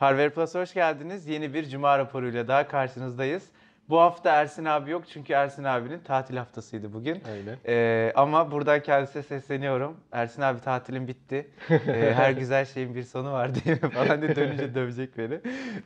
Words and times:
Harvard 0.00 0.30
Plus'a 0.30 0.60
hoş 0.60 0.74
geldiniz. 0.74 1.26
Yeni 1.26 1.54
bir 1.54 1.68
Cuma 1.68 1.98
raporuyla 1.98 2.48
daha 2.48 2.68
karşınızdayız. 2.68 3.42
Bu 3.88 4.00
hafta 4.00 4.30
Ersin 4.30 4.64
abi 4.64 4.90
yok 4.90 5.04
çünkü 5.12 5.32
Ersin 5.32 5.64
abinin 5.64 5.98
tatil 5.98 6.36
haftasıydı 6.36 6.92
bugün. 6.92 7.22
Öyle. 7.30 7.58
Ee, 7.66 8.12
ama 8.14 8.50
buradan 8.50 8.82
kendisine 8.82 9.22
sesleniyorum. 9.22 9.96
Ersin 10.12 10.42
abi 10.42 10.60
tatilin 10.60 11.08
bitti. 11.08 11.50
Ee, 11.70 12.12
her 12.16 12.30
güzel 12.30 12.64
şeyin 12.64 12.94
bir 12.94 13.02
sonu 13.02 13.32
var 13.32 13.54
diye 13.54 13.76
falan 13.76 14.22
diye 14.22 14.36
dönünce 14.36 14.74
dövecek 14.74 15.18
beni. 15.18 15.40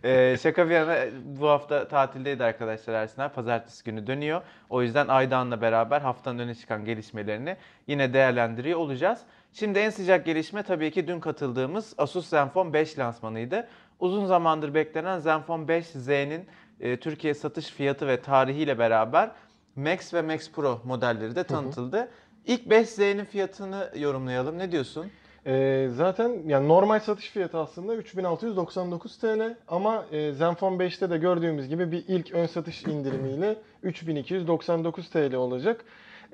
Ee, 0.05 0.37
şaka 0.43 0.69
bir 0.69 0.75
yana 0.75 0.97
bu 1.25 1.49
hafta 1.49 1.89
tatildeydi 1.89 2.45
arkadaşlar 2.45 2.95
Ersin 2.95 3.23
abi. 3.23 3.35
Pazartesi 3.35 3.85
günü 3.85 4.07
dönüyor. 4.07 4.43
O 4.71 4.83
yüzden 4.83 5.09
Aydoğan'la 5.09 5.61
beraber 5.61 6.01
haftanın 6.01 6.39
öne 6.39 6.55
çıkan 6.55 6.85
gelişmelerini 6.85 7.57
yine 7.87 8.15
değerlendiriyor 8.15 8.79
olacağız. 8.79 9.21
Şimdi 9.53 9.79
en 9.79 9.91
sıcak 9.91 10.27
gelişme 10.27 10.63
tabii 10.63 10.91
ki 10.91 11.09
dün 11.09 11.21
katıldığımız 11.21 11.95
Asus 11.99 12.29
Zenfone 12.29 12.73
5 12.73 12.99
lansmanıydı. 12.99 13.69
Uzun 14.03 14.27
zamandır 14.27 14.75
beklenen 14.75 15.19
Zenfone 15.19 15.65
5Z'nin 15.65 16.47
e, 16.81 16.97
Türkiye 16.97 17.35
satış 17.35 17.67
fiyatı 17.67 18.07
ve 18.07 18.21
tarihiyle 18.21 18.79
beraber 18.79 19.31
Max 19.77 20.15
ve 20.15 20.23
Max 20.23 20.51
Pro 20.51 20.81
modelleri 20.85 21.37
de 21.37 21.45
tanıtıldı. 21.45 22.09
İlk 22.47 22.67
5Z'nin 22.67 23.25
fiyatını 23.25 23.91
yorumlayalım. 23.97 24.59
Ne 24.59 24.73
diyorsun? 24.73 25.07
Ee, 25.47 25.89
zaten 25.97 26.43
yani 26.47 26.69
normal 26.69 27.01
satış 27.01 27.31
fiyatı 27.31 27.59
aslında 27.59 27.95
3699 27.95 29.19
TL 29.19 29.57
ama 29.69 30.05
e, 30.13 30.33
Zenfone 30.33 30.85
5'te 30.85 31.11
de 31.11 31.19
gördüğümüz 31.19 31.69
gibi 31.69 31.93
bir 31.93 32.05
ilk 32.09 32.33
ön 32.33 32.47
satış 32.47 32.83
indirimiyle 32.83 33.57
3299 33.83 35.11
TL 35.11 35.35
olacak. 35.35 35.85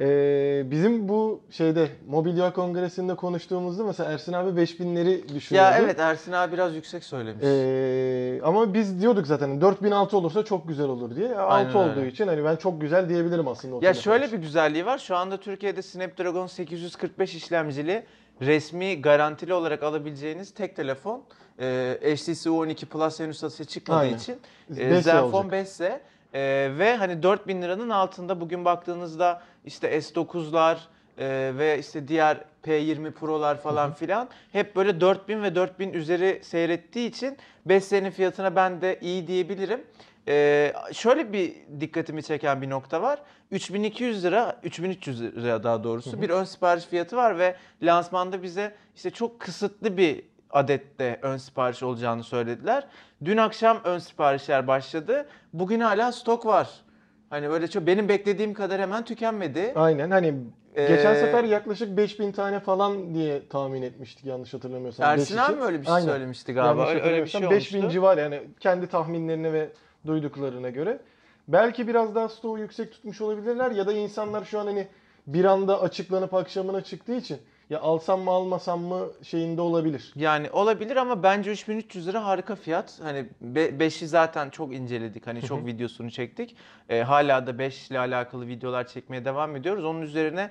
Ee, 0.01 0.63
bizim 0.71 1.09
bu 1.09 1.41
şeyde 1.51 1.89
Mobilya 2.09 2.53
Kongresi'nde 2.53 3.15
konuştuğumuzda 3.15 3.85
mesela 3.85 4.13
Ersin 4.13 4.33
abi 4.33 4.61
5000'leri 4.61 5.35
düşünüyordu. 5.35 5.71
Ya 5.73 5.79
evet 5.79 5.99
Ersin 6.01 6.33
abi 6.33 6.53
biraz 6.53 6.75
yüksek 6.75 7.05
söylemiş. 7.05 7.45
Ee, 7.45 8.41
ama 8.45 8.75
biz 8.75 9.01
diyorduk 9.03 9.27
zaten 9.27 9.61
4006 9.61 10.17
olursa 10.17 10.45
çok 10.45 10.69
güzel 10.69 10.87
olur 10.87 11.17
diye. 11.17 11.39
Aynen 11.39 11.69
6 11.69 11.79
olduğu 11.79 12.01
öyle. 12.01 12.09
için 12.09 12.27
hani 12.29 12.45
ben 12.45 12.57
çok 12.57 12.81
güzel 12.81 13.09
diyebilirim 13.09 13.49
aslında 13.49 13.77
o 13.77 13.81
Ya 13.83 13.95
şöyle 13.95 14.27
için. 14.27 14.39
bir 14.39 14.43
güzelliği 14.43 14.87
var. 14.87 14.99
Şu 14.99 15.17
anda 15.17 15.37
Türkiye'de 15.37 15.83
Snapdragon 15.83 16.47
845 16.47 17.35
işlemcili 17.35 18.05
resmi 18.43 19.03
garantili 19.03 19.55
olarak 19.55 19.83
alabileceğiniz 19.83 20.51
tek 20.55 20.77
telefon. 20.77 21.23
Ee, 21.61 21.99
HTC 22.03 22.51
U12 22.51 22.87
Plus 22.87 23.21
henüz 23.21 23.39
satışa 23.39 23.65
çıkmadığı 23.65 23.99
Aynen. 24.01 24.17
için 24.17 24.37
5S 24.73 24.81
e, 24.99 25.03
Zenfone 25.03 25.37
olacak. 25.47 25.53
5S 25.67 25.99
e, 26.35 26.41
ve 26.79 26.97
hani 26.97 27.23
4000 27.23 27.63
liranın 27.63 27.91
altında 27.91 28.41
bugün 28.41 28.65
baktığınızda 28.65 29.43
işte 29.69 29.99
S9'lar 29.99 30.77
e, 31.19 31.53
ve 31.59 31.79
işte 31.79 32.09
diğer 32.09 32.39
P20 32.65 33.11
Pro'lar 33.11 33.61
falan 33.61 33.95
filan 33.95 34.29
hep 34.53 34.77
böyle 34.77 35.01
4000 35.01 35.43
ve 35.43 35.55
4000 35.55 35.93
üzeri 35.93 36.41
seyrettiği 36.45 37.09
için 37.09 37.37
5S'nin 37.67 38.11
fiyatına 38.11 38.57
ben 38.57 38.81
de 38.81 38.99
iyi 39.01 39.27
diyebilirim. 39.27 39.81
Ee, 40.29 40.73
şöyle 40.93 41.33
bir 41.33 41.55
dikkatimi 41.81 42.23
çeken 42.23 42.63
bir 42.63 42.71
nokta 42.71 43.03
var. 43.03 43.23
3200 43.51 44.25
lira, 44.25 44.61
3300 44.63 45.21
lira 45.23 45.63
daha 45.63 45.85
doğrusu 45.85 46.23
bir 46.23 46.31
ön 46.31 46.45
sipariş 46.45 46.85
fiyatı 46.85 47.17
var 47.17 47.39
ve 47.39 47.57
lansmanda 47.83 48.43
bize 48.43 48.75
işte 48.97 49.11
çok 49.11 49.41
kısıtlı 49.41 49.97
bir 49.97 50.23
adette 50.51 51.19
ön 51.23 51.37
sipariş 51.37 51.83
olacağını 51.83 52.25
söylediler. 52.25 52.87
Dün 53.25 53.37
akşam 53.37 53.81
ön 53.85 53.99
siparişler 53.99 54.67
başladı. 54.67 55.29
Bugün 55.53 55.81
hala 55.81 56.13
stok 56.13 56.47
var. 56.47 56.69
Hani 57.31 57.51
böyle 57.51 57.69
çok 57.69 57.87
benim 57.87 58.09
beklediğim 58.09 58.55
kadar 58.55 58.81
hemen 58.81 59.05
tükenmedi. 59.05 59.73
Aynen 59.75 60.11
hani 60.11 60.35
geçen 60.75 61.15
Ee, 61.15 61.21
sefer 61.21 61.45
yaklaşık 61.45 61.97
5000 61.97 62.33
tane 62.33 62.61
falan 62.61 63.15
diye 63.15 63.49
tahmin 63.49 63.83
etmiştik 63.83 64.25
yanlış 64.25 64.55
hatırlamıyorsam. 64.55 65.07
Ersin 65.07 65.37
beş 65.37 65.43
abi 65.45 65.53
için. 65.53 65.59
mi 65.59 65.65
öyle 65.67 65.81
bir 65.81 65.85
şey 65.85 65.95
Aynen. 65.95 66.07
söylemişti 66.07 66.55
galiba? 66.55 66.81
Yanlış 66.83 66.89
Öyle, 66.89 67.01
öyle 67.15 67.23
bir 67.25 67.29
şey 67.29 67.41
hatırlamıyorsam 67.41 67.53
olmuştu. 67.53 67.75
5000 67.77 67.89
civar 67.89 68.19
yani 68.19 68.41
kendi 68.61 68.87
tahminlerine 68.87 69.53
ve 69.53 69.69
duyduklarına 70.07 70.71
göre. 70.71 70.99
Belki 71.49 71.89
biraz 71.89 72.15
daha 72.15 72.29
stoğu 72.29 72.59
yüksek 72.59 72.93
tutmuş 72.93 73.21
olabilirler 73.21 73.71
ya 73.71 73.87
da 73.87 73.93
insanlar 73.93 74.45
şu 74.45 74.59
an 74.61 74.67
hani 74.67 74.89
bir 75.27 75.45
anda 75.45 75.83
açıklanıp 75.83 76.35
akşamına 76.35 76.81
çıktığı 76.81 77.15
için 77.15 77.39
ya 77.71 77.81
alsam 77.81 78.21
mı 78.21 78.31
almasam 78.31 78.81
mı 78.81 79.07
şeyinde 79.23 79.61
olabilir. 79.61 80.13
Yani 80.17 80.51
olabilir 80.51 80.97
ama 80.97 81.23
bence 81.23 81.51
3300 81.51 82.09
lira 82.09 82.25
harika 82.25 82.57
fiyat. 82.57 83.01
Hani 83.03 83.27
5'i 83.45 84.07
zaten 84.07 84.51
çok 84.51 84.75
inceledik. 84.75 85.27
Hani 85.27 85.43
çok 85.43 85.67
videosunu 85.67 86.11
çektik. 86.11 86.57
Ee, 86.89 87.01
hala 87.01 87.47
da 87.47 87.59
5 87.59 87.91
ile 87.91 87.99
alakalı 87.99 88.47
videolar 88.47 88.87
çekmeye 88.87 89.25
devam 89.25 89.57
ediyoruz. 89.57 89.85
Onun 89.85 90.03
üzerine 90.03 90.51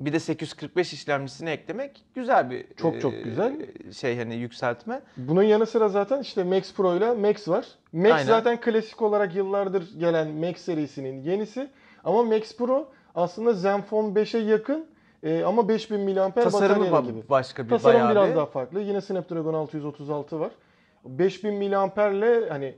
bir 0.00 0.12
de 0.12 0.20
845 0.20 0.92
işlemcisini 0.92 1.50
eklemek 1.50 2.04
güzel 2.14 2.50
bir 2.50 2.66
Çok 2.76 3.00
çok 3.00 3.14
e, 3.14 3.20
güzel. 3.20 3.52
şey 3.92 4.18
hani 4.18 4.34
yükseltme. 4.34 5.00
Bunun 5.16 5.42
yanı 5.42 5.66
sıra 5.66 5.88
zaten 5.88 6.20
işte 6.20 6.44
Max 6.44 6.74
Pro 6.74 6.96
ile 6.96 7.14
Max 7.14 7.48
var. 7.48 7.66
Max 7.92 8.12
Aynen. 8.12 8.26
zaten 8.26 8.60
klasik 8.60 9.02
olarak 9.02 9.34
yıllardır 9.34 9.98
gelen 9.98 10.28
Max 10.28 10.56
serisinin 10.56 11.22
yenisi. 11.22 11.68
Ama 12.04 12.22
Max 12.22 12.56
Pro 12.56 12.88
aslında 13.14 13.52
Zenfone 13.52 14.20
5'e 14.20 14.40
yakın 14.40 14.86
e, 15.22 15.42
ama 15.44 15.68
5000 15.68 16.00
mAh 16.00 16.34
Tasarımı 16.34 16.80
batarya 16.80 17.00
ba- 17.00 17.06
gibi. 17.06 17.28
başka 17.30 17.64
bir 17.64 17.68
Tasarım 17.70 17.94
bayağı 18.00 18.10
biraz 18.10 18.30
bir. 18.30 18.34
daha 18.36 18.46
farklı. 18.46 18.80
Yine 18.80 19.00
Snapdragon 19.00 19.54
636 19.54 20.40
var. 20.40 20.50
5000 21.04 21.54
mAh'le 21.70 22.48
hani 22.48 22.74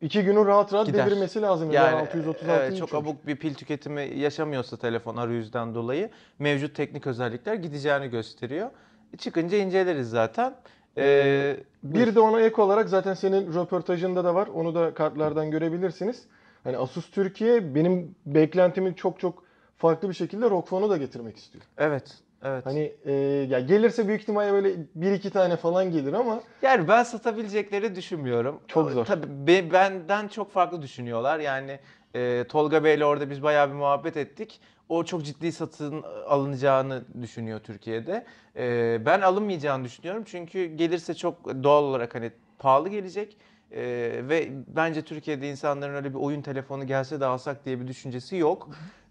iki 0.00 0.22
günü 0.24 0.46
rahat 0.46 0.72
rahat 0.72 0.86
Gider. 0.86 1.06
devirmesi 1.06 1.42
lazım. 1.42 1.70
Yani 1.70 1.96
636 1.96 2.46
evet, 2.50 2.76
çok 2.78 2.94
abuk 2.94 3.26
bir 3.26 3.36
pil 3.36 3.54
tüketimi 3.54 4.02
yaşamıyorsa 4.18 4.76
telefon 4.76 5.16
arayüzden 5.16 5.74
dolayı 5.74 6.10
mevcut 6.38 6.76
teknik 6.76 7.06
özellikler 7.06 7.54
gideceğini 7.54 8.08
gösteriyor. 8.10 8.70
Çıkınca 9.18 9.58
inceleriz 9.58 10.10
zaten. 10.10 10.54
Ee, 10.98 11.56
Bir 11.82 12.14
de 12.14 12.20
ona 12.20 12.40
ek 12.40 12.62
olarak 12.62 12.88
zaten 12.88 13.14
senin 13.14 13.54
röportajında 13.54 14.24
da 14.24 14.34
var. 14.34 14.46
Onu 14.54 14.74
da 14.74 14.94
kartlardan 14.94 15.50
görebilirsiniz. 15.50 16.22
Hani 16.64 16.76
Asus 16.76 17.10
Türkiye 17.10 17.74
benim 17.74 18.14
beklentimin 18.26 18.92
çok 18.94 19.20
çok 19.20 19.42
farklı 19.76 20.08
bir 20.08 20.14
şekilde 20.14 20.48
Phone'u 20.48 20.90
da 20.90 20.96
getirmek 20.96 21.36
istiyor. 21.36 21.64
evet, 21.78 22.18
evet. 22.42 22.66
Hani 22.66 22.92
e, 23.04 23.12
ya 23.50 23.60
gelirse 23.60 24.08
büyük 24.08 24.20
ihtimalle 24.20 24.52
böyle 24.52 24.74
bir 24.94 25.12
iki 25.12 25.30
tane 25.30 25.56
falan 25.56 25.90
gelir 25.90 26.12
ama 26.12 26.40
Yani 26.62 26.88
ben 26.88 27.02
satabilecekleri 27.02 27.96
düşünmüyorum. 27.96 28.60
Çok 28.68 28.90
zor. 28.90 29.04
Tabii 29.04 29.46
be- 29.46 29.72
benden 29.72 30.28
çok 30.28 30.52
farklı 30.52 30.82
düşünüyorlar. 30.82 31.38
Yani 31.38 31.78
e, 32.14 32.44
Tolga 32.48 32.84
Bey'le 32.84 33.02
orada 33.04 33.30
biz 33.30 33.42
bayağı 33.42 33.68
bir 33.68 33.74
muhabbet 33.74 34.16
ettik. 34.16 34.60
O 34.88 35.04
çok 35.04 35.24
ciddi 35.24 35.52
satın 35.52 36.02
alınacağını 36.28 37.04
düşünüyor 37.22 37.60
Türkiye'de. 37.60 38.24
E, 38.56 38.98
ben 39.06 39.20
alınmayacağını 39.20 39.84
düşünüyorum. 39.84 40.22
Çünkü 40.26 40.64
gelirse 40.64 41.14
çok 41.14 41.62
doğal 41.62 41.82
olarak 41.84 42.14
hani 42.14 42.30
pahalı 42.58 42.88
gelecek. 42.88 43.36
E, 43.72 43.80
ve 44.28 44.48
bence 44.76 45.02
Türkiye'de 45.02 45.50
insanların 45.50 45.94
öyle 45.94 46.10
bir 46.10 46.18
oyun 46.18 46.42
telefonu 46.42 46.86
gelse 46.86 47.20
de 47.20 47.24
alsak 47.26 47.64
diye 47.64 47.80
bir 47.80 47.88
düşüncesi 47.88 48.36
yok. 48.36 48.68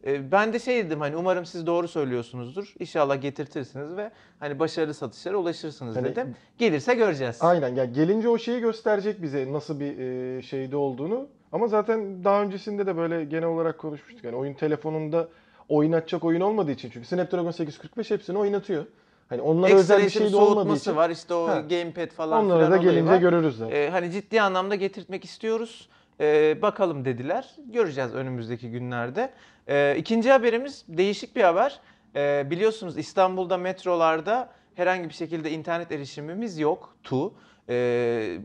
E, 0.08 0.32
ben 0.32 0.54
de 0.54 0.60
şey 0.60 0.86
dedim 0.86 1.00
hani 1.00 1.16
umarım 1.18 1.46
siz 1.46 1.68
doğru 1.68 1.88
söylüyorsunuzdur. 1.88 2.74
İnşallah 2.80 3.22
getirtirsiniz 3.22 3.98
ve 3.98 4.12
hani 4.40 4.60
başarılı 4.60 4.94
satışlara 4.94 5.38
ulaşırsınız 5.38 5.96
Hani- 5.96 6.06
dedim. 6.06 6.36
Gelirse 6.58 6.94
göreceğiz. 6.94 7.38
aynen 7.42 7.76
ya 7.76 7.86
gelince 7.86 8.30
o 8.30 8.38
şeyi 8.38 8.60
gösterecek 8.60 9.22
bize 9.22 9.54
nasıl 9.54 9.80
bir 9.80 9.98
e, 9.98 10.42
şeyde 10.42 10.76
olduğunu. 10.78 11.28
Ama 11.52 11.68
zaten 11.68 12.24
daha 12.24 12.42
öncesinde 12.42 12.86
de 12.86 12.98
böyle 12.98 13.24
genel 13.26 13.48
olarak 13.48 13.78
konuşmuştuk. 13.78 14.24
Yani 14.24 14.36
oyun 14.36 14.54
telefonunda 14.54 15.28
oynatacak 15.70 16.24
oyun 16.24 16.42
olmadığı 16.42 16.72
için 16.72 16.90
çünkü 16.94 17.08
Snapdragon 17.08 17.52
845 17.52 18.12
hepsini 18.12 18.38
oynatıyor. 18.38 18.86
Hani 19.30 19.42
onlara 19.42 19.72
Ekstra 19.72 19.96
özel 19.96 20.06
bir 20.06 20.10
şey 20.10 20.32
de 20.32 20.36
olmadığı 20.36 20.76
için 20.76 20.96
var 20.96 21.10
işte 21.10 21.34
o 21.34 21.48
Ha. 21.48 21.60
gamepad 21.60 22.08
falan 22.10 22.46
onlara 22.46 22.66
filan 22.66 22.72
da 22.72 22.78
gelince 22.92 23.12
var. 23.12 23.18
görürüz 23.18 23.58
zaten. 23.58 23.76
Ee, 23.76 23.90
hani 23.90 24.12
ciddi 24.12 24.42
anlamda 24.42 24.76
getirtmek 24.76 25.26
istiyoruz. 25.26 25.90
Ee, 26.20 26.62
bakalım 26.62 27.06
dediler. 27.06 27.56
Göreceğiz 27.66 28.14
önümüzdeki 28.16 28.72
günlerde. 28.72 29.34
Ee, 29.68 29.96
ikinci 29.98 30.32
haberimiz 30.32 30.86
değişik 30.88 31.36
bir 31.36 31.44
haber. 31.44 31.80
Ee, 32.16 32.48
biliyorsunuz 32.50 32.98
İstanbul'da 32.98 33.58
metrolarda 33.58 34.50
herhangi 34.76 35.10
bir 35.10 35.14
şekilde 35.14 35.52
internet 35.52 35.92
erişimimiz 35.92 36.60
yok. 36.60 36.96
Tu. 37.04 37.34
Ee, 37.70 38.38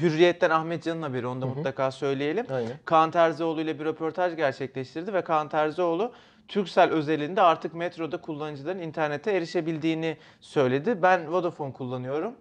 Hürriyet'ten 0.00 0.50
Ahmet 0.50 0.82
Can'ın 0.82 1.02
haberi 1.02 1.26
onu 1.26 1.42
da 1.42 1.46
Hı 1.46 1.50
hı. 1.50 1.54
mutlaka 1.54 1.90
söyleyelim. 1.90 2.46
Aynen. 2.50 2.72
Kaan 2.84 3.10
Terzioğlu 3.10 3.60
ile 3.60 3.78
bir 3.78 3.84
röportaj 3.84 4.36
gerçekleştirdi 4.36 5.12
ve 5.14 5.22
Kaan 5.22 5.48
Terzioğlu 5.48 6.12
Turkcell 6.48 6.90
özelinde 6.90 7.42
artık 7.42 7.74
metroda 7.74 8.16
kullanıcıların 8.16 8.78
internete 8.78 9.32
erişebildiğini 9.32 10.16
söyledi. 10.40 11.02
Ben 11.02 11.32
Vodafone 11.32 11.72
kullanıyorum. 11.72 12.34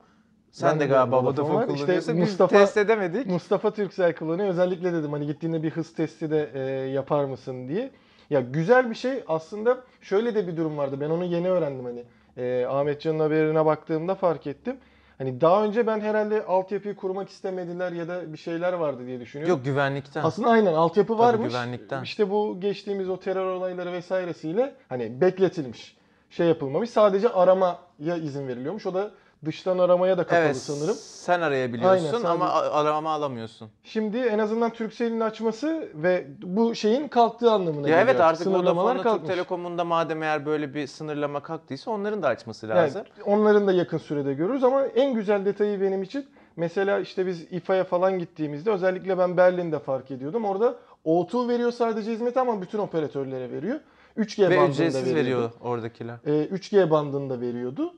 Sen 0.56 0.72
Ben 0.72 0.80
de 0.80 0.86
galiba 0.86 1.24
Vodafone 1.24 1.54
Vodafone. 1.56 1.74
İşte 1.74 1.86
kullanıyorsun. 1.86 2.18
Biz 2.18 2.30
Mustafa- 2.30 2.48
test 2.60 2.78
edemedik. 2.78 3.28
Mustafa 3.28 3.72
Türksel 3.72 4.16
kullanıyor. 4.16 4.50
Özellikle 4.50 4.94
dedim 4.94 5.12
hani 5.14 5.28
gittiğinde 5.28 5.64
bir 5.64 5.72
hız 5.72 5.94
testi 5.94 6.32
de 6.32 6.50
e, 6.54 6.60
yapar 6.90 7.26
mısın 7.26 7.68
diye. 7.68 7.92
Ya 8.30 8.40
güzel 8.42 8.90
bir 8.90 8.96
şey 8.96 9.24
aslında 9.28 9.78
şöyle 10.02 10.36
de 10.36 10.48
bir 10.48 10.58
durum 10.58 10.78
vardı. 10.78 10.98
Ben 11.02 11.10
onu 11.10 11.24
yeni 11.26 11.50
öğrendim 11.50 11.86
hani. 11.86 12.04
E, 12.38 12.66
Ahmet 12.66 13.02
Can'ın 13.02 13.20
haberine 13.20 13.66
baktığımda 13.66 14.16
fark 14.16 14.48
ettim. 14.48 14.78
Hani 15.18 15.42
daha 15.42 15.64
önce 15.64 15.88
ben 15.88 16.00
herhalde 16.00 16.46
altyapıyı 16.46 16.96
kurmak 16.96 17.30
istemediler 17.30 17.92
ya 17.92 18.08
da 18.08 18.34
bir 18.34 18.38
şeyler 18.38 18.74
vardı 18.74 19.08
diye 19.08 19.20
düşünüyorum. 19.20 19.56
Yok 19.56 19.66
güvenlikten. 19.66 20.24
Aslında 20.24 20.50
aynen 20.50 20.74
altyapı 20.74 21.14
Tabii 21.14 21.20
varmış. 21.22 21.48
güvenlikten. 21.54 22.04
İşte 22.04 22.30
bu 22.30 22.58
geçtiğimiz 22.60 23.10
o 23.10 23.20
terör 23.20 23.46
olayları 23.56 23.92
vesairesiyle 23.94 24.76
hani 24.90 25.22
bekletilmiş. 25.22 25.98
şey 26.30 26.48
yapılmamış. 26.48 26.90
Sadece 26.90 27.30
aramaya 27.30 28.16
izin 28.24 28.48
veriliyormuş. 28.48 28.86
O 28.86 28.94
da 28.94 29.12
dıştan 29.46 29.78
aramaya 29.78 30.18
da 30.18 30.24
kapalı 30.24 30.40
Evet 30.40 30.58
sanırım. 30.58 30.96
sen 31.00 31.42
arayabiliyorsun 31.42 32.06
Aynen, 32.06 32.26
ama 32.26 32.48
sadece- 32.48 32.70
a- 32.70 32.80
arama 32.82 33.12
alamıyorsun. 33.14 33.70
Şimdi 33.84 34.18
en 34.18 34.40
azından 34.40 34.70
Turkcell'in 34.74 35.20
açması 35.20 35.90
ve 35.96 36.28
bu 36.42 36.76
şeyin 36.76 37.08
kalktığı 37.08 37.52
anlamına 37.52 37.90
Ya 37.90 37.96
geliyor. 37.98 38.00
evet 38.16 38.22
artık 38.22 38.48
Vodafone'da 38.48 39.18
Türk. 39.18 39.28
Telekom'un 39.28 39.78
da 39.78 39.84
madem 39.84 40.24
eğer 40.24 40.46
böyle 40.46 40.74
bir 40.74 40.88
sınırlama 40.88 41.40
kalktıysa 41.44 41.92
onların 41.92 42.24
da 42.24 42.28
açması 42.28 42.68
Yani 42.68 42.78
lazım. 42.78 43.02
onların 43.26 43.68
da 43.68 43.72
yakın 43.72 43.98
sürede 43.98 44.34
görürüz 44.34 44.64
ama 44.64 44.86
en 44.86 45.14
güzel 45.14 45.46
detayı 45.46 45.82
benim 45.82 46.04
için 46.04 46.26
mesela 46.56 47.00
işte 47.00 47.28
biz 47.28 47.42
İFA'ya 47.52 47.84
falan 47.84 48.20
gittiğimizde 48.20 48.72
özellikle 48.72 49.18
ben 49.18 49.38
Berlin'de 49.38 49.80
fark 49.80 50.12
ediyordum. 50.12 50.46
Orada 50.46 50.76
O2 51.06 51.48
veriyor 51.50 51.72
sadece 51.72 52.12
hizmeti 52.12 52.40
ama 52.40 52.62
bütün 52.62 52.80
operatörlere 52.80 53.52
veriyor. 53.52 53.80
3G 54.18 54.50
Ve 54.50 54.58
bandında 54.58 54.72
ücretsiz 54.72 55.06
veriyordu. 55.06 55.20
veriyor 55.20 55.52
oradakiler. 55.62 56.16
Ee, 56.26 56.32
3G 56.46 56.90
bandında 56.90 57.42
veriyordu. 57.42 57.94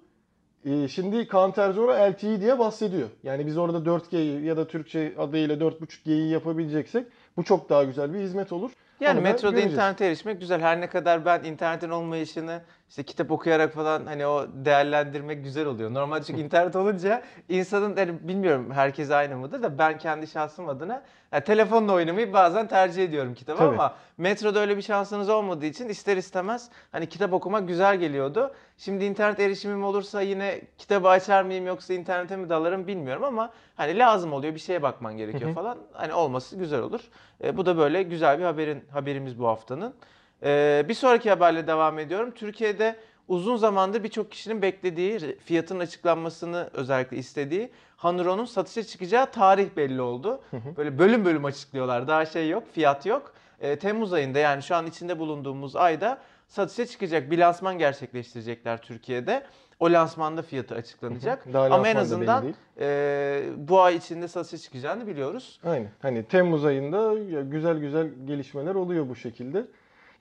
Ee, 0.65 0.87
şimdi 0.87 1.15
Counter-Zero 1.27 2.11
LTE 2.11 2.41
diye 2.41 2.59
bahsediyor. 2.59 3.09
Yani 3.23 3.45
biz 3.45 3.57
orada 3.57 3.85
4G'yi 3.85 4.45
ya 4.45 4.57
da 4.57 4.67
Türkçe 4.67 5.13
adıyla 5.17 5.55
4.5G'yi 5.55 6.29
yapabileceksek 6.31 7.07
bu 7.37 7.43
çok 7.43 7.69
daha 7.69 7.83
güzel 7.83 8.13
bir 8.13 8.19
hizmet 8.19 8.51
olur. 8.51 8.71
Yani 8.99 9.17
Onu 9.17 9.23
metroda 9.23 9.59
internete 9.59 10.05
erişmek 10.05 10.39
güzel. 10.39 10.61
Her 10.61 10.81
ne 10.81 10.87
kadar 10.89 11.25
ben 11.25 11.43
internetin 11.43 11.89
olmayışını 11.89 12.61
işte 12.89 13.03
kitap 13.03 13.31
okuyarak 13.31 13.73
falan 13.73 14.05
hani 14.05 14.27
o 14.27 14.47
değerlendirmek 14.53 15.43
güzel 15.43 15.65
oluyor. 15.65 15.93
Normalde 15.93 16.23
çünkü 16.23 16.41
internet 16.45 16.75
olunca 16.75 17.21
insanın 17.49 17.95
hani 17.95 18.27
bilmiyorum 18.27 18.71
herkes 18.71 19.11
aynı 19.11 19.37
mıdır 19.37 19.63
da 19.63 19.77
ben 19.77 19.97
kendi 19.97 20.27
şahsım 20.27 20.69
adına 20.69 21.03
yani 21.31 21.43
telefonla 21.43 21.93
oynamayı 21.93 22.33
bazen 22.33 22.67
tercih 22.67 23.03
ediyorum 23.03 23.33
kitabı 23.33 23.57
Tabii. 23.57 23.69
ama 23.69 23.95
metroda 24.17 24.59
öyle 24.59 24.77
bir 24.77 24.81
şansınız 24.81 25.29
olmadığı 25.29 25.65
için 25.65 25.89
ister 25.89 26.17
istemez 26.17 26.69
hani 26.91 27.09
kitap 27.09 27.33
okumak 27.33 27.67
güzel 27.67 27.97
geliyordu. 27.97 28.53
Şimdi 28.77 29.05
internet 29.05 29.39
erişimim 29.39 29.83
olursa 29.83 30.21
yine 30.21 30.61
kitabı 30.77 31.09
açar 31.09 31.43
mıyım 31.43 31.65
yoksa 31.67 31.93
internete 31.93 32.35
mi 32.35 32.49
dalarım 32.49 32.87
bilmiyorum 32.87 33.23
ama 33.23 33.51
hani 33.75 33.97
lazım 33.97 34.33
oluyor 34.33 34.55
bir 34.55 34.59
şeye 34.59 34.81
bakman 34.81 35.17
gerekiyor 35.17 35.53
falan. 35.53 35.77
Hani 35.93 36.13
olması 36.13 36.55
güzel 36.55 36.79
olur. 36.79 37.01
E, 37.43 37.57
bu 37.57 37.65
da 37.65 37.77
böyle 37.77 38.03
güzel 38.03 38.39
bir 38.39 38.43
haberin 38.43 38.83
haberimiz 38.91 39.39
bu 39.39 39.47
haftanın. 39.47 39.93
E, 40.43 40.85
bir 40.89 40.93
sonraki 40.93 41.29
haberle 41.29 41.67
devam 41.67 41.99
ediyorum. 41.99 42.31
Türkiye'de 42.31 42.95
uzun 43.27 43.55
zamandır 43.55 44.03
birçok 44.03 44.31
kişinin 44.31 44.61
beklediği, 44.61 45.37
fiyatın 45.45 45.79
açıklanmasını 45.79 46.69
özellikle 46.73 47.17
istediği 47.17 47.69
Hanuron'un 47.97 48.45
satışa 48.45 48.83
çıkacağı 48.83 49.31
tarih 49.31 49.69
belli 49.77 50.01
oldu. 50.01 50.41
Böyle 50.77 50.99
bölüm 50.99 51.25
bölüm 51.25 51.45
açıklıyorlar. 51.45 52.07
Daha 52.07 52.25
şey 52.25 52.49
yok, 52.49 52.63
fiyat 52.73 53.05
yok. 53.05 53.33
E, 53.61 53.79
Temmuz 53.79 54.13
ayında 54.13 54.39
yani 54.39 54.63
şu 54.63 54.75
an 54.75 54.87
içinde 54.87 55.19
bulunduğumuz 55.19 55.75
ayda 55.75 56.17
satışa 56.47 56.85
çıkacak. 56.85 57.31
Bir 57.31 57.37
lansman 57.37 57.77
gerçekleştirecekler 57.77 58.81
Türkiye'de. 58.81 59.43
O 59.79 59.91
lansmanda 59.91 60.41
fiyatı 60.41 60.75
açıklanacak. 60.75 61.45
Ama 61.73 61.87
en 61.87 61.95
azından 62.01 62.43
e, 62.79 63.43
bu 63.57 63.81
ay 63.81 63.95
içinde 63.95 64.27
satışa 64.27 64.57
çıkacağını 64.57 65.07
biliyoruz. 65.07 65.59
Aynen. 65.63 65.89
Hani 66.01 66.23
Temmuz 66.25 66.65
ayında 66.65 67.13
güzel 67.41 67.77
güzel 67.77 68.09
gelişmeler 68.25 68.75
oluyor 68.75 69.09
bu 69.09 69.15
şekilde. 69.15 69.65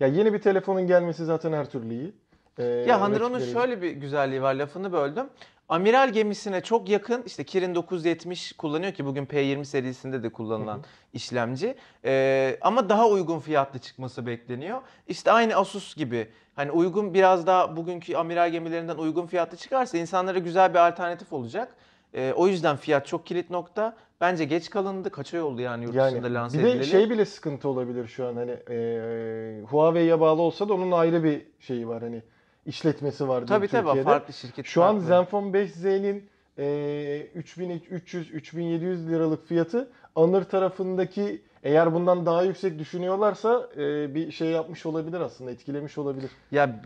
Ya 0.00 0.06
yeni 0.06 0.32
bir 0.32 0.38
telefonun 0.38 0.86
gelmesi 0.86 1.24
zaten 1.24 1.52
her 1.52 1.70
türlü 1.70 1.94
iyi. 1.94 2.12
Ee, 2.58 2.64
Ya 2.64 3.00
rakipleri- 3.40 3.52
şöyle 3.52 3.82
bir 3.82 3.90
güzelliği 3.90 4.42
var 4.42 4.54
lafını 4.54 4.92
böldüm. 4.92 5.26
Amiral 5.68 6.12
gemisine 6.12 6.60
çok 6.60 6.88
yakın 6.88 7.22
işte 7.26 7.44
Kirin 7.44 7.74
970 7.74 8.52
kullanıyor 8.52 8.92
ki 8.92 9.06
bugün 9.06 9.26
P20 9.26 9.64
serisinde 9.64 10.22
de 10.22 10.28
kullanılan 10.32 10.80
işlemci. 11.12 11.74
Ee, 12.04 12.58
ama 12.60 12.88
daha 12.88 13.08
uygun 13.08 13.38
fiyatlı 13.38 13.78
çıkması 13.78 14.26
bekleniyor. 14.26 14.80
İşte 15.08 15.32
aynı 15.32 15.54
Asus 15.54 15.96
gibi 15.96 16.28
hani 16.54 16.70
uygun 16.70 17.14
biraz 17.14 17.46
daha 17.46 17.76
bugünkü 17.76 18.16
amiral 18.16 18.50
gemilerinden 18.50 18.96
uygun 18.96 19.26
fiyatlı 19.26 19.56
çıkarsa 19.56 19.98
insanlara 19.98 20.38
güzel 20.38 20.70
bir 20.74 20.88
alternatif 20.88 21.32
olacak. 21.32 21.76
Ee, 22.14 22.32
o 22.36 22.46
yüzden 22.48 22.76
fiyat 22.76 23.06
çok 23.06 23.26
kilit 23.26 23.50
nokta. 23.50 23.96
Bence 24.20 24.44
geç 24.44 24.70
kalındı. 24.70 25.10
Kaç 25.10 25.34
ay 25.34 25.42
oldu 25.42 25.60
yani 25.60 25.84
yurt 25.84 25.94
dışında 25.94 26.26
Yani 26.26 26.34
lanse 26.34 26.58
bir 26.58 26.64
de 26.64 26.70
edileli? 26.70 26.86
şey 26.86 27.10
bile 27.10 27.24
sıkıntı 27.24 27.68
olabilir 27.68 28.06
şu 28.06 28.26
an 28.26 28.36
hani 28.36 28.50
e, 28.70 29.62
Huawei'ye 29.70 30.20
bağlı 30.20 30.42
olsa 30.42 30.68
da 30.68 30.74
onun 30.74 30.90
ayrı 30.92 31.24
bir 31.24 31.42
şeyi 31.60 31.88
var 31.88 32.02
hani 32.02 32.22
işletmesi 32.66 33.28
var 33.28 33.46
Tabii 33.46 33.68
tabii 33.68 33.86
Türkiye'de. 33.86 34.08
farklı 34.10 34.34
şirket. 34.34 34.66
Şu 34.66 34.82
an 34.82 34.92
farklı. 34.92 35.06
Zenfone 35.06 35.50
5Z'nin 35.58 36.28
e, 36.58 37.26
3300-3700 37.36 39.08
liralık 39.08 39.46
fiyatı 39.48 39.88
Anır 40.16 40.44
tarafındaki 40.44 41.42
eğer 41.62 41.94
bundan 41.94 42.26
daha 42.26 42.42
yüksek 42.42 42.78
düşünüyorlarsa 42.78 43.68
e, 43.76 44.14
bir 44.14 44.30
şey 44.30 44.48
yapmış 44.48 44.86
olabilir 44.86 45.20
aslında 45.20 45.50
etkilemiş 45.50 45.98
olabilir. 45.98 46.30
Ya 46.50 46.80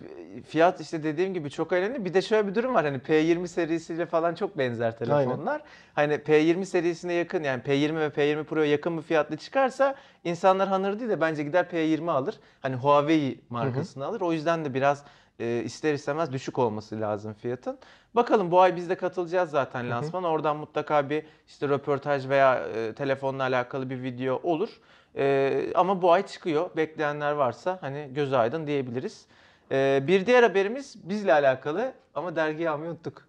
fiyat 0.49 0.81
işte 0.81 1.03
dediğim 1.03 1.35
gibi 1.35 1.50
çok 1.50 1.73
önemli. 1.73 2.05
Bir 2.05 2.15
de 2.15 2.23
şöyle 2.23 2.49
bir 2.49 2.55
durum 2.55 2.75
var. 2.75 2.85
Hani 2.85 2.99
P20 2.99 3.47
serisiyle 3.47 4.06
falan 4.06 4.35
çok 4.35 4.59
benzer 4.59 4.99
telefonlar. 4.99 5.62
Hani 5.94 6.15
P20 6.15 6.65
serisine 6.65 7.12
yakın 7.12 7.43
yani 7.43 7.62
P20 7.62 7.99
ve 8.00 8.06
P20 8.06 8.44
Pro'ya 8.44 8.71
yakın 8.71 8.97
bir 8.97 9.03
fiyatlı 9.03 9.37
çıkarsa 9.37 9.94
insanlar 10.25 10.71
Honor 10.71 10.99
değil 10.99 11.11
de 11.11 11.21
bence 11.21 11.43
gider 11.43 11.67
P20 11.73 12.11
alır. 12.11 12.35
Hani 12.61 12.76
Huawei 12.76 13.41
markasını 13.50 14.05
alır. 14.05 14.21
O 14.21 14.33
yüzden 14.33 14.65
de 14.65 14.75
biraz 14.75 15.05
e, 15.41 15.63
ister 15.65 15.95
istemez 15.95 16.33
düşük 16.33 16.59
olması 16.59 17.01
lazım 17.01 17.35
fiyatın. 17.35 17.79
Bakalım 18.15 18.51
bu 18.51 18.61
ay 18.61 18.77
biz 18.77 18.91
de 18.91 18.95
katılacağız 18.95 19.51
zaten 19.51 19.91
lansman. 19.91 20.25
Oradan 20.25 20.57
mutlaka 20.57 21.11
bir 21.11 21.25
işte 21.49 21.69
röportaj 21.69 22.29
veya 22.29 22.59
e, 22.77 22.93
telefonla 22.95 23.43
alakalı 23.43 23.91
bir 23.91 24.03
video 24.03 24.41
olur. 24.43 24.81
E, 25.17 25.67
ama 25.75 26.03
bu 26.03 26.13
ay 26.13 26.27
çıkıyor. 26.27 26.71
Bekleyenler 26.77 27.33
varsa 27.33 27.79
hani 27.81 28.11
gözü 28.15 28.37
aydın 28.37 28.67
diyebiliriz. 28.67 29.27
E, 29.73 30.03
bir 30.07 30.27
diğer 30.27 30.43
haberimiz 30.43 31.09
bizle 31.09 31.33
alakalı 31.33 31.93
ama 32.15 32.37
dergiyi 32.37 32.71
almayı 32.71 32.91
unuttuk. 32.91 33.27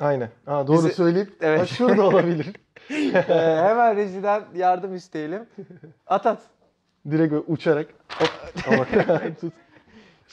Aynen. 0.00 0.30
Ha, 0.46 0.66
doğru 0.66 0.76
Bizi- 0.76 0.94
söyleyip 0.94 1.32
Evet. 1.40 1.60
ha, 1.60 1.66
şurada 1.66 2.02
olabilir. 2.02 2.52
Ee, 2.90 3.24
hemen 3.68 3.96
rejiden 3.96 4.44
yardım 4.54 4.94
isteyelim. 4.94 5.46
At 6.06 6.26
at. 6.26 6.42
Direkt 7.10 7.34
uçarak 7.46 7.86
hop, 8.66 8.86
tut. 9.40 9.52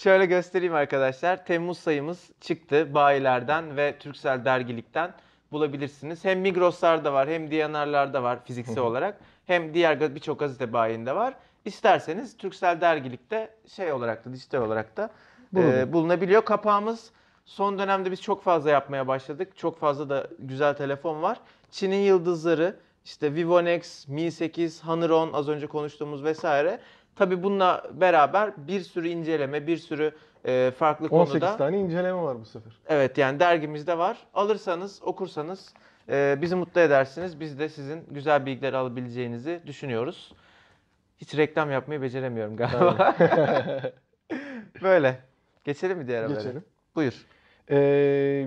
Şöyle 0.04 0.26
göstereyim 0.26 0.74
arkadaşlar. 0.76 1.46
Temmuz 1.46 1.78
sayımız 1.78 2.30
çıktı. 2.40 2.94
Bayilerden 2.94 3.78
ve 3.78 3.98
Türksel 4.00 4.46
dergilikten 4.46 5.14
bulabilirsiniz. 5.52 6.26
Hem 6.26 6.40
Migros'larda 6.40 7.14
var 7.14 7.30
hem 7.30 7.52
Diyanar'larda 7.52 8.24
var 8.24 8.46
fiziksel 8.46 8.84
olarak. 8.84 9.20
Hem 9.48 9.74
diğer 9.74 10.16
birçok 10.16 10.40
gazete 10.40 10.74
bayinde 10.74 11.16
var. 11.16 11.34
İsterseniz 11.66 12.38
Türksel 12.38 12.82
dergilikte 12.82 13.50
şey 13.68 13.92
olarak 13.92 14.26
da 14.26 14.34
dijital 14.34 14.62
olarak 14.62 14.98
da 14.98 15.10
e, 15.56 15.94
bulunabiliyor. 15.94 16.42
Kapağımız 16.46 17.12
son 17.46 17.80
dönemde 17.80 18.12
biz 18.12 18.22
çok 18.22 18.44
fazla 18.44 18.70
yapmaya 18.70 19.08
başladık. 19.08 19.58
Çok 19.58 19.80
fazla 19.80 20.10
da 20.10 20.28
güzel 20.40 20.74
telefon 20.74 21.22
var. 21.22 21.40
Çin'in 21.72 22.02
yıldızları 22.02 22.76
işte 23.06 23.36
Vivo 23.36 23.66
Nex, 23.66 24.08
Mi 24.08 24.32
8, 24.32 24.84
Honor 24.84 25.10
10 25.10 25.34
az 25.34 25.50
önce 25.50 25.68
konuştuğumuz 25.68 26.24
vesaire. 26.24 26.80
Tabi 27.16 27.44
bununla 27.44 27.84
beraber 27.94 28.68
bir 28.68 28.82
sürü 28.82 29.08
inceleme, 29.08 29.68
bir 29.68 29.78
sürü 29.78 30.12
e, 30.46 30.72
farklı 30.78 31.08
18 31.08 31.32
konuda. 31.32 31.58
tane 31.58 31.80
inceleme 31.80 32.22
var 32.22 32.40
bu 32.40 32.46
sefer. 32.46 32.74
Evet 32.88 33.18
yani 33.18 33.40
dergimizde 33.40 33.98
var. 33.98 34.18
Alırsanız, 34.34 35.02
okursanız 35.04 35.74
e, 36.10 36.38
bizi 36.42 36.56
mutlu 36.56 36.82
edersiniz. 36.82 37.40
Biz 37.40 37.60
de 37.60 37.70
sizin 37.70 38.06
güzel 38.12 38.46
bilgiler 38.46 38.74
alabileceğinizi 38.74 39.62
düşünüyoruz. 39.66 40.34
Hiç 41.18 41.38
reklam 41.38 41.72
yapmayı 41.72 42.02
beceremiyorum 42.02 42.58
galiba. 42.58 43.16
Böyle. 44.82 45.20
Geçelim 45.64 45.98
mi 45.98 46.08
diğer 46.08 46.24
habere? 46.24 46.38
Geçelim. 46.38 46.64
Buyur. 46.96 47.26
Ee, 47.70 47.78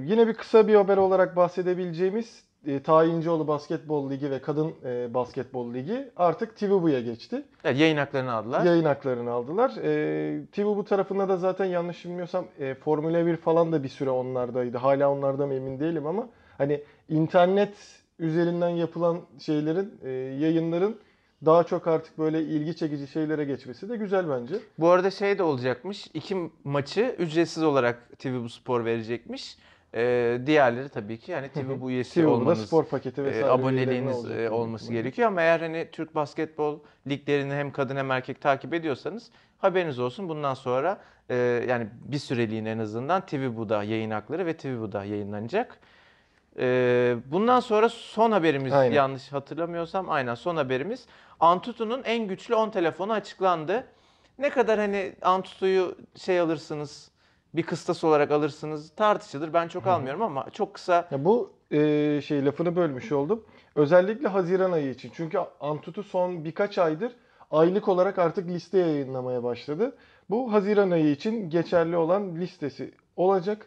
yine 0.04 0.26
bir 0.28 0.34
kısa 0.34 0.68
bir 0.68 0.74
haber 0.74 0.96
olarak 0.96 1.36
bahsedebileceğimiz 1.36 2.44
e, 2.66 2.82
Tayincioğlu 2.82 3.48
Basketbol 3.48 4.10
Ligi 4.10 4.30
ve 4.30 4.38
Kadın 4.38 4.72
e, 4.84 5.14
Basketbol 5.14 5.74
Ligi 5.74 6.10
artık 6.16 6.56
TVB'ye 6.56 7.02
geçti. 7.02 7.42
Evet, 7.64 7.80
yayın 7.80 7.96
haklarını 7.96 8.32
aldılar. 8.32 8.64
Yayın 8.64 8.84
haklarını 8.84 9.30
aldılar. 9.30 9.70
E, 9.82 10.46
TVB 10.52 10.86
tarafında 10.86 11.28
da 11.28 11.36
zaten 11.36 11.64
yanlış 11.64 12.04
bilmiyorsam 12.04 12.44
e, 12.60 12.74
Formula 12.74 13.26
1 13.26 13.36
falan 13.36 13.72
da 13.72 13.82
bir 13.82 13.88
süre 13.88 14.10
onlardaydı. 14.10 14.78
Hala 14.78 15.10
onlardan 15.10 15.48
mı 15.48 15.54
emin 15.54 15.80
değilim 15.80 16.06
ama 16.06 16.28
hani 16.58 16.80
internet 17.08 17.74
üzerinden 18.18 18.68
yapılan 18.68 19.20
şeylerin, 19.38 19.94
e, 20.04 20.10
yayınların 20.10 20.96
daha 21.44 21.64
çok 21.64 21.86
artık 21.86 22.18
böyle 22.18 22.42
ilgi 22.42 22.76
çekici 22.76 23.06
şeylere 23.06 23.44
geçmesi 23.44 23.88
de 23.88 23.96
güzel 23.96 24.30
bence. 24.30 24.54
Bu 24.78 24.88
arada 24.88 25.10
şey 25.10 25.38
de 25.38 25.42
olacakmış. 25.42 26.06
İki 26.14 26.50
maçı 26.64 27.16
ücretsiz 27.18 27.62
olarak 27.62 28.18
TV 28.18 28.42
Bu 28.44 28.48
Spor 28.48 28.84
verecekmiş. 28.84 29.56
Ee, 29.96 30.38
diğerleri 30.46 30.88
tabii 30.88 31.18
ki 31.18 31.32
yani 31.32 31.48
TV 31.48 31.80
Bu 31.80 31.90
üyesi 31.90 32.26
olmanız, 32.26 32.66
spor 32.66 32.84
paketi 32.84 33.20
e, 33.20 33.24
vesaire 33.24 33.46
aboneliğiniz 33.46 34.16
e, 34.16 34.18
olacak. 34.18 34.52
olması 34.52 34.92
gerekiyor. 34.92 35.28
Ama 35.28 35.40
eğer 35.42 35.60
hani 35.60 35.88
Türk 35.92 36.14
basketbol 36.14 36.78
liglerini 37.08 37.54
hem 37.54 37.72
kadın 37.72 37.96
hem 37.96 38.10
erkek 38.10 38.40
takip 38.40 38.74
ediyorsanız 38.74 39.30
haberiniz 39.58 39.98
olsun. 39.98 40.28
Bundan 40.28 40.54
sonra 40.54 40.98
e, 41.30 41.34
yani 41.68 41.86
bir 42.04 42.18
süreliğine 42.18 42.70
en 42.70 42.78
azından 42.78 43.26
TV 43.26 43.56
Bu'da 43.56 43.82
yayın 43.82 44.10
hakları 44.10 44.46
ve 44.46 44.56
TV 44.56 44.80
Bu'da 44.80 45.04
yayınlanacak. 45.04 45.78
E, 46.58 47.16
bundan 47.26 47.60
sonra 47.60 47.88
son 47.88 48.32
haberimiz 48.32 48.72
Aynen. 48.72 48.94
yanlış 48.94 49.32
hatırlamıyorsam 49.32 50.10
aynen 50.10 50.34
son 50.34 50.56
haberimiz. 50.56 51.06
Antutu'nun 51.40 52.02
en 52.04 52.28
güçlü 52.28 52.54
10 52.54 52.70
telefonu 52.70 53.12
açıklandı. 53.12 53.86
Ne 54.38 54.50
kadar 54.50 54.78
hani 54.78 55.12
Antutu'yu 55.22 55.96
şey 56.16 56.40
alırsınız 56.40 57.10
bir 57.54 57.62
kıstas 57.62 58.04
olarak 58.04 58.30
alırsınız 58.30 58.90
tartışılır. 58.96 59.52
Ben 59.52 59.68
çok 59.68 59.86
almıyorum 59.86 60.22
ama 60.22 60.50
çok 60.50 60.74
kısa 60.74 61.08
Ya 61.10 61.24
bu 61.24 61.52
e, 61.70 62.20
şey 62.24 62.44
lafını 62.44 62.76
bölmüş 62.76 63.12
oldum. 63.12 63.44
Özellikle 63.74 64.28
Haziran 64.28 64.72
ayı 64.72 64.90
için. 64.90 65.12
Çünkü 65.14 65.38
Antutu 65.60 66.02
son 66.02 66.44
birkaç 66.44 66.78
aydır 66.78 67.12
aylık 67.50 67.88
olarak 67.88 68.18
artık 68.18 68.48
liste 68.48 68.78
yayınlamaya 68.78 69.42
başladı. 69.42 69.96
Bu 70.30 70.52
Haziran 70.52 70.90
ayı 70.90 71.10
için 71.10 71.50
geçerli 71.50 71.96
olan 71.96 72.36
listesi 72.36 72.94
olacak. 73.16 73.66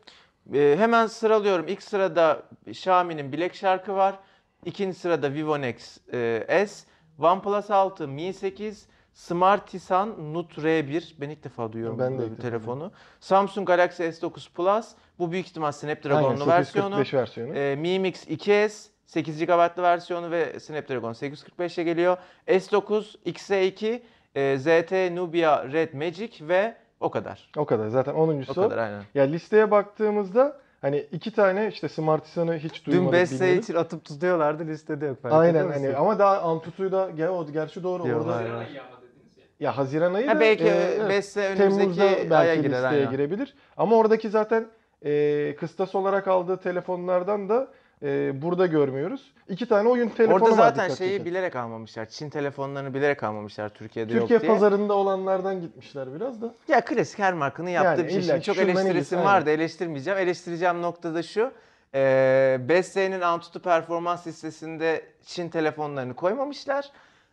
Ee, 0.54 0.76
hemen 0.78 1.08
sıralıyorum. 1.08 1.68
İlk 1.68 1.84
sırada 1.84 2.44
Xiaomi'nin 2.68 3.34
Black 3.34 3.56
Shark'ı 3.56 3.96
var. 3.96 4.20
İkinci 4.66 5.00
sırada 5.00 5.34
Vivo 5.34 5.62
Nex 5.62 5.98
e, 6.14 6.66
S, 6.68 6.86
OnePlus 7.20 7.72
6, 7.72 8.08
Mi 8.08 8.34
8, 8.34 8.88
Smartisan 9.18 10.34
Note 10.34 10.62
R1. 10.62 11.14
Ben 11.22 11.30
ilk 11.30 11.44
defa 11.44 11.72
duyuyorum 11.74 12.00
Ben 12.00 12.20
de 12.20 12.24
ilk 12.24 12.32
bir 12.32 12.38
defa 12.38 12.42
telefonu. 12.50 12.92
Samsung 13.20 13.68
Galaxy 13.68 14.04
S9 14.04 14.52
Plus. 14.54 14.88
Bu 15.20 15.32
büyük 15.32 15.48
ihtimal 15.48 15.72
Snapdragon'lu 15.72 16.48
versiyonu. 16.48 16.96
845 16.96 17.14
versiyonu. 17.14 17.58
E, 17.58 17.76
Mi 17.76 18.00
Mix 18.00 18.28
2S 18.28 18.88
8 19.06 19.46
GB'lı 19.46 19.84
versiyonu 19.84 20.32
ve 20.32 20.60
Snapdragon 20.60 21.14
845'e 21.14 21.84
geliyor. 21.84 22.18
S9, 22.48 23.16
XE2, 23.26 24.02
e, 24.36 24.58
ZT 24.58 25.16
Nubia 25.16 25.64
Red 25.72 25.94
Magic 25.94 26.48
ve 26.48 26.76
o 27.00 27.12
kadar. 27.12 27.50
O 27.58 27.66
kadar. 27.66 27.88
Zaten 27.88 28.14
O 28.14 28.28
10.sü. 28.28 28.54
kadar 28.54 28.78
aynen. 28.78 29.04
Ya 29.16 29.24
listeye 29.24 29.72
baktığımızda 29.72 30.58
hani 30.82 30.98
iki 31.12 31.32
tane 31.32 31.68
işte 31.68 31.90
Smartisan'ı 31.90 32.58
hiç 32.58 32.86
Dün 32.86 32.92
duymadık 32.92 33.14
Best 33.14 33.34
bilmiyorduk. 33.34 33.64
için 33.64 33.76
atıp 33.76 34.06
tutuyorlardı 34.06 34.68
listede 34.68 35.06
yok. 35.06 35.18
Aynen 35.24 35.72
hani 35.72 35.96
ama 35.96 36.20
daha 36.20 36.42
Antutu'yu 36.42 36.92
da 36.92 37.10
gel 37.10 37.30
o 37.30 37.52
gerçi 37.52 37.84
doğru 37.84 38.04
Diyorlar. 38.04 38.44
orada. 38.44 38.64
Ya. 38.64 38.97
Ya 39.60 39.78
Haziran 39.78 40.14
ayı 40.14 40.28
Ha, 40.28 40.36
da 40.36 40.40
belki 40.40 40.64
e, 40.68 41.10
Best'e 41.10 41.56
Temmuz'da 41.56 41.82
önümüzdeki 41.82 42.30
belki 42.30 42.36
aya 42.36 42.56
girer 42.56 42.72
listeye 42.84 42.88
aynen. 43.02 43.12
girebilir. 43.12 43.56
Ama 43.78 43.96
oradaki 43.96 44.30
zaten 44.30 44.66
e, 45.06 45.56
kıstas 45.60 45.96
olarak 45.96 46.28
aldığı 46.28 46.58
telefonlardan 46.58 47.50
da 47.50 47.68
e, 48.04 48.42
burada 48.42 48.66
görmüyoruz. 48.66 49.34
İki 49.50 49.66
tane 49.68 49.90
oyun 49.90 50.10
telefonu 50.10 50.44
Orada 50.44 50.56
zaten 50.56 50.90
şeyi 50.90 51.10
çeken. 51.12 51.26
bilerek 51.26 51.56
almamışlar. 51.56 52.06
Çin 52.10 52.30
telefonlarını 52.30 52.94
bilerek 52.94 53.24
almamışlar 53.24 53.70
Türkiye'de 53.70 54.12
Türkiye 54.14 54.34
yok 54.36 54.42
diye. 54.42 54.52
pazarında 54.54 54.94
olanlardan 54.94 55.62
gitmişler 55.62 56.14
biraz 56.16 56.42
da. 56.42 56.54
Ya 56.68 56.86
klasik 56.86 57.20
her 57.20 57.34
markanın 57.34 57.70
yaptığı 57.70 58.02
Yani 58.02 58.08
bir 58.08 58.14
şey. 58.14 58.22
Şimdi 58.22 58.42
çok 58.42 58.58
eleştirisim 58.58 59.20
var 59.24 59.46
da 59.46 59.52
eleştirmeyeceğim. 59.52 60.20
Eleştireceğim 60.20 60.82
nokta 60.82 61.14
da 61.14 61.24
şu. 61.24 61.52
Ee, 61.96 62.58
Best'in 62.70 63.22
Antutu 63.22 63.62
performans 63.62 64.28
listesinde 64.28 65.02
Çin 65.26 65.50
telefonlarını 65.50 66.14
koymamışlar. 66.14 66.92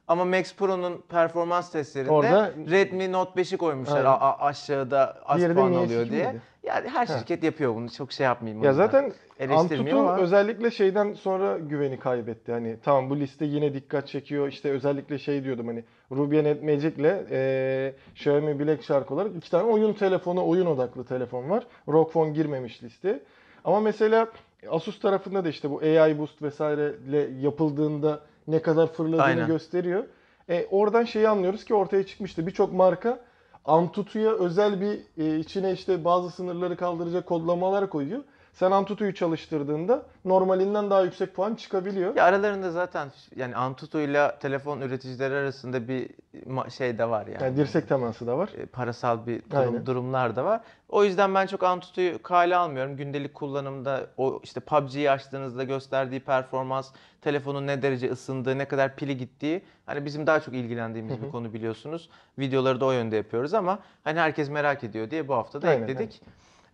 Ama 0.08 0.24
Max 0.24 0.54
Pro'nun 0.54 1.02
performans 1.08 1.70
testlerinde 1.72 2.10
Orada- 2.12 2.52
Redmi 2.70 3.12
Note 3.12 3.40
5'i 3.40 3.56
koymuşlar 3.56 3.96
Aynen. 3.96 4.06
a- 4.20 4.38
aşağıda 4.38 5.16
az 5.26 5.38
Diğeri 5.38 5.54
puan 5.54 5.72
alıyor 5.72 6.06
S2 6.06 6.10
diye. 6.10 6.26
miydi? 6.26 6.40
Yani 6.62 6.88
her 6.88 7.06
Ha. 7.06 7.18
şirket 7.18 7.42
yapıyor 7.44 7.74
bunu. 7.74 7.90
Çok 7.90 8.12
şey 8.12 8.24
yapmayayım. 8.24 8.64
Ya 8.64 8.72
zaten 8.72 9.12
Antutu 9.50 9.98
ama. 9.98 10.16
özellikle 10.18 10.70
şeyden 10.70 11.12
sonra 11.12 11.58
güveni 11.58 11.98
kaybetti. 11.98 12.52
Hani 12.52 12.76
tamam 12.84 13.10
bu 13.10 13.16
liste 13.20 13.44
yine 13.44 13.74
dikkat 13.74 14.08
çekiyor. 14.08 14.48
İşte 14.48 14.70
özellikle 14.70 15.18
şey 15.18 15.44
diyordum 15.44 15.66
hani 15.66 15.84
Ruby 16.12 16.36
Net 16.44 16.62
Magic'le 16.62 17.24
e, 17.30 17.94
Xiaomi 18.14 18.58
Black 18.60 18.82
Shark 18.82 19.10
olarak 19.10 19.36
iki 19.36 19.50
tane 19.50 19.62
oyun 19.64 19.92
telefonu, 19.92 20.48
oyun 20.48 20.66
odaklı 20.66 21.04
telefon 21.04 21.50
var. 21.50 21.66
ROG 21.88 22.12
Phone 22.12 22.30
girmemiş 22.30 22.82
listeye. 22.82 23.20
Ama 23.64 23.80
mesela 23.80 24.26
Asus 24.70 25.00
tarafında 25.00 25.44
da 25.44 25.48
işte 25.48 25.70
bu 25.70 25.78
AI 25.78 26.18
Boost 26.18 26.42
vesaireyle 26.42 27.28
yapıldığında 27.40 28.20
ne 28.48 28.62
kadar 28.62 28.92
fırladığını 28.92 29.22
Aynen. 29.22 29.46
gösteriyor. 29.46 30.04
E, 30.48 30.66
oradan 30.70 31.04
şeyi 31.04 31.28
anlıyoruz 31.28 31.64
ki 31.64 31.74
ortaya 31.74 32.06
çıkmıştı. 32.06 32.46
Birçok 32.46 32.72
marka 32.72 33.20
Antutu'ya 33.64 34.30
özel 34.30 34.80
bir 34.80 35.00
e, 35.18 35.38
içine 35.38 35.72
işte 35.72 36.04
bazı 36.04 36.30
sınırları 36.30 36.76
kaldıracak 36.76 37.26
kodlamalar 37.26 37.90
koyuyor. 37.90 38.22
Sen 38.54 38.70
Antutu'yu 38.70 39.14
çalıştırdığında 39.14 40.02
normalinden 40.24 40.90
daha 40.90 41.02
yüksek 41.02 41.34
puan 41.34 41.54
çıkabiliyor. 41.54 42.16
Ya 42.16 42.24
aralarında 42.24 42.70
zaten 42.70 43.08
yani 43.36 43.56
Antutu 43.56 44.00
ile 44.00 44.34
telefon 44.40 44.80
üreticileri 44.80 45.34
arasında 45.34 45.88
bir 45.88 46.10
şey 46.70 46.98
de 46.98 47.10
var 47.10 47.26
yani. 47.26 47.42
Yani 47.42 47.56
dirsek 47.56 47.88
teması 47.88 48.26
da 48.26 48.38
var. 48.38 48.50
E, 48.58 48.66
parasal 48.66 49.26
bir 49.26 49.42
durum, 49.50 49.60
Aynen. 49.60 49.86
durumlar 49.86 50.36
da 50.36 50.44
var. 50.44 50.60
O 50.88 51.04
yüzden 51.04 51.34
ben 51.34 51.46
çok 51.46 51.62
Antutu'yu 51.62 52.22
kale 52.22 52.56
almıyorum. 52.56 52.96
Gündelik 52.96 53.34
kullanımda 53.34 54.06
o 54.16 54.40
işte 54.42 54.60
PUBG'yi 54.60 55.10
açtığınızda 55.10 55.64
gösterdiği 55.64 56.20
performans, 56.20 56.92
telefonun 57.22 57.66
ne 57.66 57.82
derece 57.82 58.10
ısındığı, 58.10 58.58
ne 58.58 58.64
kadar 58.64 58.96
pili 58.96 59.16
gittiği 59.16 59.62
hani 59.86 60.04
bizim 60.04 60.26
daha 60.26 60.40
çok 60.40 60.54
ilgilendiğimiz 60.54 61.22
bir 61.22 61.30
konu 61.30 61.52
biliyorsunuz. 61.52 62.10
Videoları 62.38 62.80
da 62.80 62.84
o 62.84 62.92
yönde 62.92 63.16
yapıyoruz 63.16 63.54
ama 63.54 63.78
hani 64.04 64.20
herkes 64.20 64.50
merak 64.50 64.84
ediyor 64.84 65.10
diye 65.10 65.28
bu 65.28 65.34
hafta 65.34 65.62
da 65.62 65.68
Aynen, 65.68 65.82
ekledik. 65.82 66.20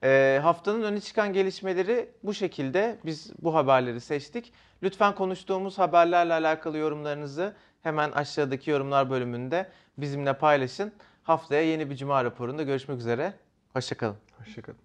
E, 0.04 0.40
haftanın 0.42 0.83
öne 0.83 1.00
çıkan 1.00 1.33
gelişmeleri 1.33 2.09
bu 2.23 2.35
şekilde. 2.35 2.99
Biz 3.04 3.33
bu 3.42 3.54
haberleri 3.54 4.00
seçtik. 4.00 4.52
Lütfen 4.83 5.14
konuştuğumuz 5.14 5.78
haberlerle 5.78 6.33
alakalı 6.33 6.78
yorumlarınızı 6.78 7.54
hemen 7.83 8.11
aşağıdaki 8.12 8.71
yorumlar 8.71 9.11
bölümünde 9.11 9.71
bizimle 9.99 10.33
paylaşın. 10.33 10.92
Haftaya 11.23 11.62
yeni 11.62 11.90
bir 11.90 11.97
cuma 11.97 12.25
raporunda 12.25 12.62
görüşmek 12.62 12.99
üzere. 12.99 13.35
Hoşçakalın. 13.73 14.16
Hoşçakalın. 14.38 14.78